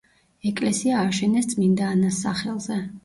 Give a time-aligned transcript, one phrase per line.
[0.51, 2.81] ეკლესია ააშენეს წმინდა ანას სახელზე.